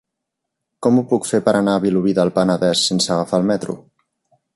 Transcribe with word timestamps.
Com 0.85 0.95
ho 0.95 1.03
puc 1.11 1.27
fer 1.31 1.39
per 1.47 1.53
anar 1.59 1.75
a 1.79 1.83
Vilobí 1.83 2.13
del 2.21 2.31
Penedès 2.39 2.81
sense 2.87 3.13
agafar 3.17 3.41
el 3.43 3.47
metro? 3.51 3.77